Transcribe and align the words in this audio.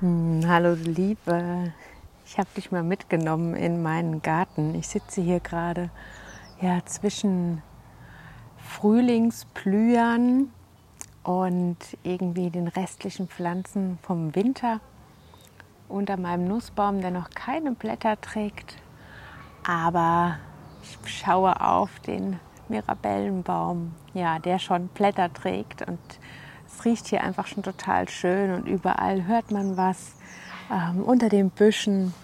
Hm, 0.00 0.40
hallo 0.48 0.72
Liebe, 0.72 1.74
ich 2.24 2.38
habe 2.38 2.48
dich 2.56 2.72
mal 2.72 2.82
mitgenommen 2.82 3.54
in 3.54 3.82
meinen 3.82 4.22
Garten. 4.22 4.74
Ich 4.74 4.88
sitze 4.88 5.20
hier 5.20 5.40
gerade 5.40 5.90
ja, 6.62 6.82
zwischen 6.86 7.60
Frühlingsblühern 8.56 10.50
und 11.22 11.76
irgendwie 12.02 12.48
den 12.48 12.68
restlichen 12.68 13.28
Pflanzen 13.28 13.98
vom 14.00 14.34
Winter 14.34 14.80
unter 15.90 16.16
meinem 16.16 16.48
Nussbaum, 16.48 17.02
der 17.02 17.10
noch 17.10 17.28
keine 17.28 17.72
Blätter 17.72 18.18
trägt. 18.22 18.78
Aber 19.68 20.38
ich 20.82 21.14
schaue 21.14 21.60
auf 21.60 22.00
den 22.00 22.40
Mirabellenbaum, 22.70 23.94
ja, 24.14 24.38
der 24.38 24.58
schon 24.60 24.88
Blätter 24.88 25.30
trägt 25.30 25.86
und 25.86 26.00
es 26.72 26.84
riecht 26.84 27.08
hier 27.08 27.22
einfach 27.22 27.46
schon 27.46 27.62
total 27.62 28.08
schön 28.08 28.52
und 28.52 28.66
überall 28.66 29.26
hört 29.26 29.50
man 29.50 29.76
was. 29.76 30.12
Ähm, 30.70 31.02
unter 31.02 31.28
den 31.28 31.50
Büschen, 31.50 32.14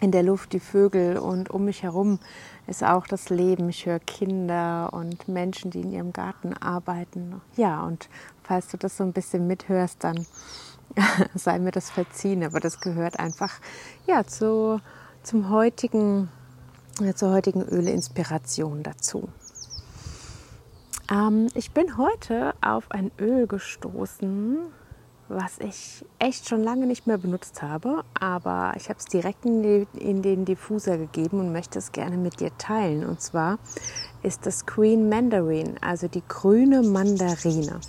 in 0.00 0.12
der 0.12 0.22
Luft 0.22 0.52
die 0.52 0.60
Vögel 0.60 1.18
und 1.18 1.50
um 1.50 1.64
mich 1.64 1.82
herum 1.82 2.18
ist 2.66 2.82
auch 2.82 3.06
das 3.06 3.28
Leben. 3.28 3.68
Ich 3.68 3.86
höre 3.86 3.98
Kinder 3.98 4.90
und 4.92 5.28
Menschen, 5.28 5.70
die 5.70 5.80
in 5.80 5.92
ihrem 5.92 6.12
Garten 6.12 6.54
arbeiten. 6.54 7.40
Ja, 7.56 7.82
und 7.82 8.08
falls 8.42 8.68
du 8.68 8.76
das 8.76 8.96
so 8.96 9.04
ein 9.04 9.12
bisschen 9.12 9.46
mithörst, 9.46 10.02
dann 10.02 10.26
sei 11.34 11.58
mir 11.58 11.72
das 11.72 11.90
verziehen. 11.90 12.44
Aber 12.44 12.60
das 12.60 12.80
gehört 12.80 13.18
einfach 13.18 13.60
ja, 14.06 14.24
zu, 14.24 14.80
zum 15.22 15.50
heutigen, 15.50 16.30
zur 17.14 17.32
heutigen 17.32 17.62
Öle-Inspiration 17.62 18.82
dazu. 18.82 19.28
Ähm, 21.10 21.48
ich 21.54 21.72
bin 21.72 21.96
heute 21.96 22.54
auf 22.60 22.90
ein 22.90 23.10
Öl 23.18 23.46
gestoßen, 23.46 24.58
was 25.28 25.58
ich 25.58 26.04
echt 26.18 26.48
schon 26.48 26.62
lange 26.62 26.86
nicht 26.86 27.06
mehr 27.06 27.18
benutzt 27.18 27.62
habe, 27.62 28.04
aber 28.18 28.72
ich 28.76 28.88
habe 28.88 28.98
es 28.98 29.06
direkt 29.06 29.44
in, 29.44 29.62
die, 29.62 29.86
in, 29.98 30.22
den 30.22 30.44
Diffuser 30.44 30.98
gegeben 30.98 31.40
und 31.40 31.52
möchte 31.52 31.78
es 31.78 31.92
gerne 31.92 32.16
mit 32.16 32.40
dir 32.40 32.50
teilen. 32.58 33.04
Und 33.04 33.20
zwar 33.20 33.58
ist 34.22 34.46
das 34.46 34.66
Green 34.66 35.08
Mandarin, 35.08 35.76
also 35.80 36.08
die 36.08 36.22
grüne 36.26 36.82
Mandarine. 36.82 37.80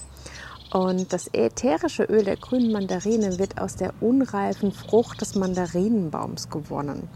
Und 0.72 1.12
das 1.12 1.30
ätherische 1.34 2.04
Öl 2.04 2.24
der 2.24 2.38
grünen 2.38 2.72
Mandarine 2.72 3.38
wird 3.40 3.60
aus 3.60 3.76
der 3.76 3.94
unreifen 4.02 4.72
Frucht 4.72 5.20
des 5.20 5.36
Mandarinenbaums 5.36 6.50
gewonnen. 6.50 7.10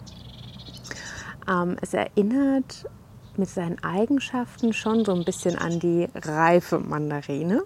Ähm, 1.47 1.77
es 1.81 1.93
erinnert 1.93 2.85
mit 3.37 3.49
seinen 3.49 3.83
Eigenschaften 3.83 4.73
schon 4.73 5.05
so 5.05 5.13
ein 5.13 5.25
bisschen 5.25 5.57
an 5.57 5.79
die 5.79 6.07
reife 6.15 6.79
Mandarine, 6.79 7.63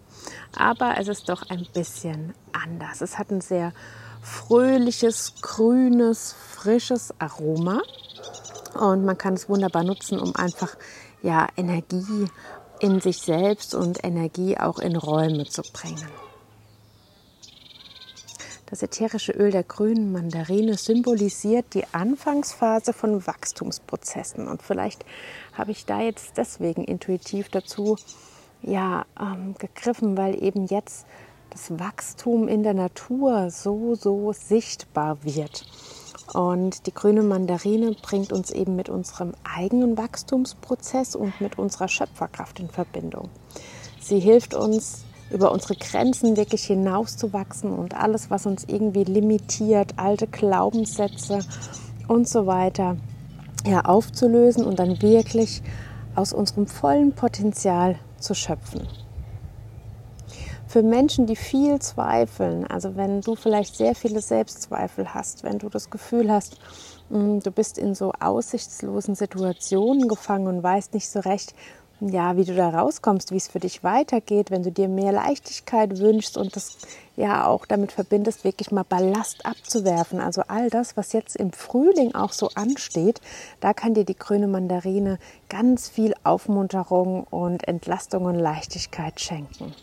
aber 0.56 0.98
es 0.98 1.08
ist 1.08 1.30
doch 1.30 1.50
ein 1.50 1.68
bisschen 1.74 2.34
anders. 2.52 3.02
Es 3.02 3.18
hat 3.18 3.32
ein 3.32 3.42
sehr 3.42 3.74
fröhliches, 4.22 5.36
grünes, 5.42 6.34
frisches 6.34 7.14
Aroma 7.20 7.82
und 8.74 9.06
man 9.06 9.18
kann 9.18 9.34
es 9.34 9.50
wunderbar 9.50 9.84
nutzen, 9.84 10.20
um 10.20 10.36
einfach 10.36 10.76
ja, 11.22 11.48
Energie 11.58 12.28
in 12.80 13.02
sich 13.02 13.18
selbst 13.18 13.76
und 13.76 14.04
Energie 14.04 14.58
auch 14.58 14.80
in 14.80 14.96
Räume 14.96 15.46
zu 15.46 15.62
bringen. 15.74 16.08
Das 18.70 18.84
ätherische 18.84 19.32
Öl 19.32 19.50
der 19.50 19.64
grünen 19.64 20.12
Mandarine 20.12 20.78
symbolisiert 20.78 21.74
die 21.74 21.86
Anfangsphase 21.92 22.94
von 22.94 23.26
Wachstumsprozessen. 23.26 24.48
Und 24.48 24.62
vielleicht 24.62 25.06
habe 25.54 25.72
ich 25.72 25.86
da 25.86 26.02
jetzt 26.02 26.38
deswegen 26.38 26.84
intuitiv 26.84 27.50
dazu 27.50 27.98
ja, 28.62 29.06
ähm, 29.20 29.56
gegriffen, 29.58 30.18
weil 30.18 30.44
eben 30.44 30.68
jetzt 30.68 31.08
das 31.50 31.80
Wachstum 31.80 32.48
in 32.48 32.62
der 32.62 32.76
Natur 32.76 33.50
so, 33.50 33.96
so 33.96 34.34
sichtbar 34.34 35.24
wird. 35.24 35.66
Und 36.34 36.86
die 36.86 36.94
grüne 36.94 37.24
Mandarine 37.24 37.96
bringt 38.00 38.32
uns 38.32 38.52
eben 38.52 38.76
mit 38.76 38.88
unserem 38.88 39.34
eigenen 39.44 39.98
Wachstumsprozess 39.98 41.16
und 41.16 41.42
mit 41.42 41.58
unserer 41.58 41.88
Schöpferkraft 41.88 42.60
in 42.60 42.70
Verbindung. 42.70 43.30
Sie 44.00 44.20
hilft 44.20 44.54
uns, 44.54 45.06
über 45.32 45.52
unsere 45.52 45.76
Grenzen 45.76 46.38
wirklich 46.38 46.64
hinauszuwachsen 46.66 47.72
und 47.72 47.96
alles, 47.96 48.30
was 48.30 48.46
uns 48.46 48.66
irgendwie 48.68 49.04
limitiert, 49.04 49.94
alte 49.98 50.28
Glaubenssätze 50.28 51.40
und 52.08 52.28
so 52.28 52.48
weiter, 52.48 52.98
ja, 53.66 53.82
aufzulösen 53.82 54.66
und 54.66 54.80
dann 54.80 55.02
wirklich 55.02 55.62
aus 56.16 56.34
unserem 56.34 56.68
vollen 56.68 57.14
Potenzial 57.14 57.98
zu 58.18 58.34
schöpfen. 58.34 58.88
Für 60.68 60.84
Menschen, 60.84 61.26
die 61.26 61.36
viel 61.36 61.80
zweifeln, 61.80 62.68
also 62.68 62.96
wenn 62.96 63.22
du 63.22 63.36
vielleicht 63.36 63.76
sehr 63.76 63.96
viele 63.96 64.22
Selbstzweifel 64.22 65.16
hast, 65.16 65.44
wenn 65.44 65.58
du 65.58 65.68
das 65.68 65.90
Gefühl 65.90 66.32
hast, 66.32 66.58
mm, 67.10 67.40
du 67.40 67.50
bist 67.50 67.80
in 67.80 67.96
so 67.96 68.12
aussichtslosen 68.20 69.16
Situationen 69.16 70.08
gefangen 70.08 70.46
und 70.46 70.62
weißt 70.62 70.94
nicht 70.94 71.10
so 71.10 71.22
recht, 71.22 71.56
ja, 72.02 72.38
wie 72.38 72.46
du 72.46 72.56
da 72.56 72.70
rauskommst, 72.70 73.32
wie 73.32 73.38
es 73.38 73.48
für 73.48 73.60
dich 73.60 73.84
weitergeht, 73.84 74.52
wenn 74.52 74.64
du 74.64 74.72
dir 74.72 74.88
mehr 74.88 75.12
Leichtigkeit 75.12 76.00
wünschst 76.00 76.38
und 76.38 76.56
das 76.56 76.78
ja 77.16 77.46
auch 77.46 77.66
damit 77.66 77.92
verbindest, 77.92 78.46
wirklich 78.46 78.72
mal 78.72 78.84
Ballast 78.84 79.46
abzuwerfen. 79.46 80.22
Also 80.22 80.44
all 80.48 80.70
das, 80.70 80.96
was 80.96 81.12
jetzt 81.12 81.36
im 81.36 81.52
Frühling 81.52 82.16
auch 82.16 82.32
so 82.32 82.50
ansteht, 82.56 83.20
da 83.60 83.74
kann 83.74 83.94
dir 83.94 84.06
die 84.06 84.18
grüne 84.18 84.48
Mandarine 84.48 85.20
ganz 85.50 85.90
viel 85.90 86.14
Aufmunterung 86.24 87.26
und 87.26 87.68
Entlastung 87.68 88.26
und 88.26 88.36
Leichtigkeit 88.36 89.20
schenken. 89.20 89.74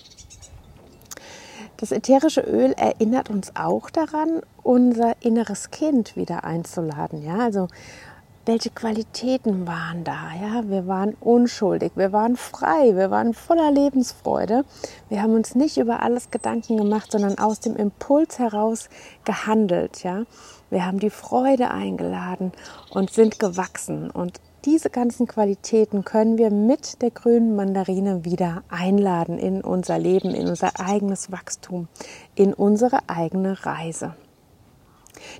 Das 1.76 1.92
ätherische 1.92 2.40
Öl 2.40 2.72
erinnert 2.72 3.28
uns 3.28 3.54
auch 3.54 3.90
daran, 3.90 4.40
unser 4.62 5.12
inneres 5.20 5.70
Kind 5.70 6.16
wieder 6.16 6.44
einzuladen. 6.44 7.22
Ja, 7.22 7.40
also 7.40 7.68
welche 8.46 8.70
Qualitäten 8.70 9.66
waren 9.66 10.04
da? 10.04 10.30
Ja, 10.40 10.68
wir 10.68 10.86
waren 10.86 11.14
unschuldig, 11.20 11.92
wir 11.96 12.12
waren 12.12 12.36
frei, 12.36 12.94
wir 12.94 13.10
waren 13.10 13.34
voller 13.34 13.72
Lebensfreude. 13.72 14.64
Wir 15.08 15.22
haben 15.22 15.34
uns 15.34 15.56
nicht 15.56 15.76
über 15.78 16.02
alles 16.02 16.30
Gedanken 16.30 16.76
gemacht, 16.76 17.10
sondern 17.10 17.38
aus 17.38 17.58
dem 17.58 17.74
Impuls 17.76 18.38
heraus 18.38 18.88
gehandelt. 19.24 20.04
Ja, 20.04 20.22
wir 20.70 20.86
haben 20.86 21.00
die 21.00 21.10
Freude 21.10 21.72
eingeladen 21.72 22.52
und 22.90 23.10
sind 23.10 23.40
gewachsen. 23.40 24.10
Und 24.10 24.40
diese 24.64 24.90
ganzen 24.90 25.26
Qualitäten 25.26 26.04
können 26.04 26.38
wir 26.38 26.50
mit 26.50 27.02
der 27.02 27.10
grünen 27.10 27.56
Mandarine 27.56 28.24
wieder 28.24 28.62
einladen 28.68 29.38
in 29.38 29.60
unser 29.60 29.98
Leben, 29.98 30.30
in 30.30 30.48
unser 30.48 30.78
eigenes 30.78 31.32
Wachstum, 31.32 31.88
in 32.36 32.54
unsere 32.54 33.08
eigene 33.08 33.66
Reise. 33.66 34.14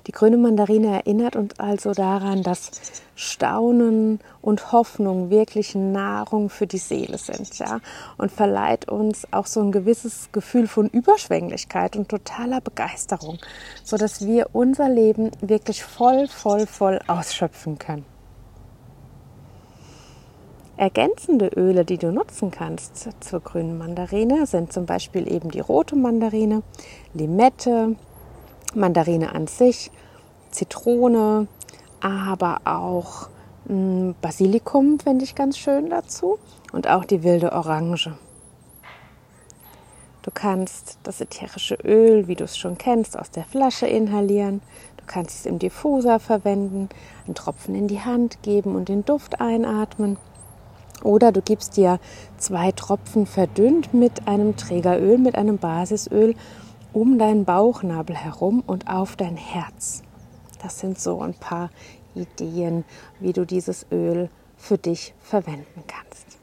Die 0.05 0.11
grüne 0.11 0.37
Mandarine 0.37 0.97
erinnert 0.97 1.35
uns 1.35 1.59
also 1.59 1.93
daran, 1.93 2.43
dass 2.43 2.71
Staunen 3.15 4.19
und 4.41 4.71
Hoffnung 4.71 5.31
wirklich 5.31 5.73
Nahrung 5.73 6.49
für 6.49 6.67
die 6.67 6.77
Seele 6.77 7.17
sind, 7.17 7.57
ja, 7.57 7.79
und 8.17 8.31
verleiht 8.31 8.87
uns 8.87 9.27
auch 9.31 9.47
so 9.47 9.59
ein 9.59 9.71
gewisses 9.71 10.29
Gefühl 10.31 10.67
von 10.67 10.87
Überschwänglichkeit 10.87 11.95
und 11.95 12.09
totaler 12.09 12.61
Begeisterung, 12.61 13.39
so 13.83 13.97
dass 13.97 14.25
wir 14.25 14.49
unser 14.53 14.87
Leben 14.87 15.31
wirklich 15.41 15.83
voll, 15.83 16.27
voll, 16.27 16.67
voll 16.67 16.99
ausschöpfen 17.07 17.79
können. 17.79 18.05
Ergänzende 20.77 21.47
Öle, 21.55 21.85
die 21.85 21.97
du 21.97 22.11
nutzen 22.11 22.51
kannst 22.51 23.09
zur 23.19 23.39
grünen 23.39 23.79
Mandarine, 23.79 24.45
sind 24.45 24.71
zum 24.71 24.85
Beispiel 24.85 25.27
eben 25.27 25.49
die 25.49 25.59
rote 25.59 25.95
Mandarine, 25.95 26.61
Limette, 27.15 27.95
Mandarine 28.75 29.33
an 29.33 29.47
sich, 29.47 29.91
Zitrone, 30.51 31.47
aber 32.01 32.61
auch 32.65 33.29
hm, 33.67 34.15
Basilikum 34.21 34.99
finde 34.99 35.25
ich 35.25 35.35
ganz 35.35 35.57
schön 35.57 35.89
dazu 35.89 36.39
und 36.71 36.87
auch 36.87 37.05
die 37.05 37.23
wilde 37.23 37.51
Orange. 37.51 38.17
Du 40.21 40.31
kannst 40.33 40.97
das 41.03 41.21
ätherische 41.21 41.75
Öl, 41.85 42.27
wie 42.27 42.35
du 42.35 42.43
es 42.43 42.57
schon 42.57 42.77
kennst, 42.77 43.17
aus 43.17 43.31
der 43.31 43.45
Flasche 43.45 43.87
inhalieren. 43.87 44.61
Du 44.97 45.05
kannst 45.07 45.39
es 45.39 45.45
im 45.45 45.57
Diffuser 45.57 46.19
verwenden, 46.19 46.89
einen 47.25 47.33
Tropfen 47.33 47.75
in 47.75 47.87
die 47.87 48.01
Hand 48.01 48.43
geben 48.43 48.75
und 48.75 48.89
den 48.89 49.05
Duft 49.05 49.39
einatmen. 49.39 50.17
Oder 51.01 51.31
du 51.31 51.41
gibst 51.41 51.77
dir 51.77 51.99
zwei 52.37 52.73
Tropfen 52.73 53.25
verdünnt 53.25 53.93
mit 53.93 54.27
einem 54.27 54.57
Trägeröl, 54.57 55.17
mit 55.17 55.35
einem 55.35 55.59
Basisöl 55.59 56.35
um 56.97 57.19
deinen 57.19 57.45
Bauchnabel 57.45 58.15
herum 58.15 58.63
und 58.65 58.87
auf 58.87 59.15
dein 59.15 59.37
Herz. 59.37 60.01
Das 60.63 60.79
sind 60.79 60.99
so 60.99 61.21
ein 61.21 61.35
paar 61.35 61.69
Ideen, 62.15 62.85
wie 63.19 63.33
du 63.33 63.45
dieses 63.45 63.85
Öl 63.91 64.31
für 64.57 64.79
dich 64.79 65.13
verwenden 65.19 65.83
kannst. 65.85 66.39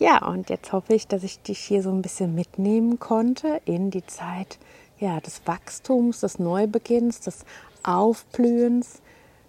Ja, 0.00 0.26
und 0.26 0.50
jetzt 0.50 0.72
hoffe 0.72 0.94
ich, 0.94 1.06
dass 1.06 1.22
ich 1.22 1.40
dich 1.42 1.60
hier 1.60 1.80
so 1.80 1.90
ein 1.90 2.02
bisschen 2.02 2.34
mitnehmen 2.34 2.98
konnte 2.98 3.60
in 3.66 3.92
die 3.92 4.04
Zeit 4.04 4.58
ja, 4.98 5.20
des 5.20 5.42
Wachstums, 5.46 6.20
des 6.20 6.40
Neubeginns, 6.40 7.20
des 7.20 7.44
Aufblühens, 7.84 9.00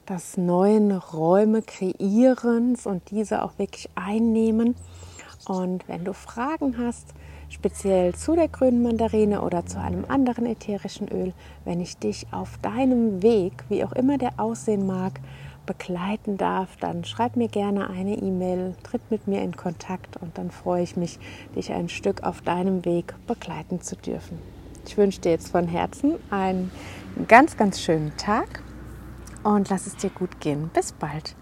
des 0.08 0.38
neuen 0.38 0.92
Räume 0.92 1.64
kreierens 1.64 2.86
und 2.86 3.10
diese 3.10 3.42
auch 3.42 3.58
wirklich 3.58 3.90
einnehmen. 3.96 4.76
Und 5.48 5.88
wenn 5.88 6.06
du 6.06 6.14
Fragen 6.14 6.78
hast, 6.78 7.16
speziell 7.50 8.14
zu 8.16 8.36
der 8.36 8.48
grünen 8.48 8.84
Mandarine 8.84 9.42
oder 9.42 9.66
zu 9.66 9.80
einem 9.80 10.06
anderen 10.08 10.46
ätherischen 10.46 11.08
Öl, 11.10 11.34
wenn 11.66 11.82
ich 11.82 11.98
dich 11.98 12.28
auf 12.32 12.58
deinem 12.62 13.22
Weg, 13.22 13.54
wie 13.70 13.84
auch 13.84 13.94
immer 13.94 14.18
der 14.18 14.34
aussehen 14.38 14.86
mag, 14.86 15.20
begleiten 15.66 16.38
darf, 16.38 16.78
dann 16.78 17.04
schreib 17.04 17.36
mir 17.36 17.50
gerne 17.50 17.90
eine 17.90 18.16
E-Mail, 18.16 18.76
tritt 18.84 19.12
mit 19.12 19.28
mir 19.28 19.44
in 19.44 19.56
Kontakt 19.56 20.18
und 20.18 20.38
dann 20.38 20.50
freue 20.50 20.82
ich 20.82 20.96
mich, 20.96 21.20
dich 21.56 21.72
ein 21.72 21.90
Stück 21.90 22.24
auf 22.24 22.42
deinem 22.42 22.86
Weg 22.86 23.14
begleiten 23.28 23.82
zu 23.82 23.96
dürfen. 23.96 24.40
Ich 24.88 24.98
wünsche 24.98 25.22
dir 25.22 25.32
jetzt 25.32 25.52
von 25.52 25.68
Herzen 25.68 26.16
einen 26.32 26.72
ganz, 27.28 27.58
ganz 27.58 27.82
schönen 27.82 28.16
Tag 28.18 28.64
und 29.44 29.70
lass 29.70 29.86
es 29.86 29.98
dir 29.98 30.10
gut 30.10 30.40
gehen. 30.40 30.72
Bis 30.74 30.94
bald. 30.94 31.36